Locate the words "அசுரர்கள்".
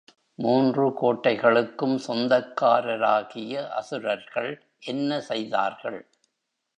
3.69-4.51